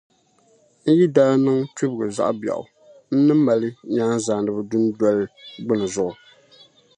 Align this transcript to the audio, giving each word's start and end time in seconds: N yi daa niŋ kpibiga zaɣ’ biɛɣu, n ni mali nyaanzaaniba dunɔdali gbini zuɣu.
N 0.85 0.87
yi 0.97 1.05
daa 1.15 1.33
niŋ 1.43 1.59
kpibiga 1.75 2.05
zaɣ’ 2.17 2.31
biɛɣu, 2.41 2.63
n 3.13 3.15
ni 3.25 3.33
mali 3.45 3.69
nyaanzaaniba 3.95 4.61
dunɔdali 4.69 5.25
gbini 5.63 5.85
zuɣu. 5.93 6.13